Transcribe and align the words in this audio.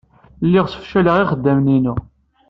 Lliɣ 0.45 0.65
ssefcaleɣ 0.67 1.17
ixeddamen-inu. 1.19 1.95